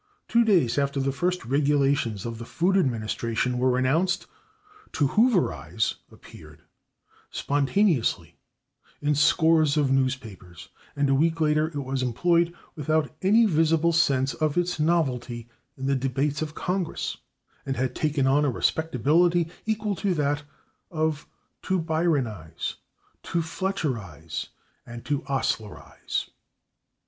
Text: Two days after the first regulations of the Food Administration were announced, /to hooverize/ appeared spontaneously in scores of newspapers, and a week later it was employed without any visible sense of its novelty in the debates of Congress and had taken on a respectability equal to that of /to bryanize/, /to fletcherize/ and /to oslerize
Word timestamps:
Two 0.27 0.43
days 0.43 0.79
after 0.79 0.99
the 0.99 1.11
first 1.11 1.45
regulations 1.45 2.25
of 2.25 2.39
the 2.39 2.45
Food 2.45 2.75
Administration 2.75 3.59
were 3.59 3.77
announced, 3.77 4.25
/to 4.93 5.07
hooverize/ 5.09 5.93
appeared 6.11 6.63
spontaneously 7.29 8.35
in 8.99 9.13
scores 9.13 9.77
of 9.77 9.91
newspapers, 9.91 10.69
and 10.95 11.07
a 11.07 11.13
week 11.13 11.39
later 11.39 11.67
it 11.67 11.75
was 11.83 12.01
employed 12.01 12.51
without 12.75 13.15
any 13.21 13.45
visible 13.45 13.93
sense 13.93 14.33
of 14.33 14.57
its 14.57 14.79
novelty 14.79 15.47
in 15.77 15.85
the 15.85 15.95
debates 15.95 16.41
of 16.41 16.55
Congress 16.55 17.17
and 17.63 17.77
had 17.77 17.93
taken 17.93 18.25
on 18.25 18.43
a 18.43 18.49
respectability 18.49 19.51
equal 19.67 19.95
to 19.97 20.15
that 20.15 20.41
of 20.89 21.27
/to 21.61 21.77
bryanize/, 21.79 22.77
/to 23.23 23.39
fletcherize/ 23.43 24.47
and 24.83 25.03
/to 25.05 25.23
oslerize 25.27 26.29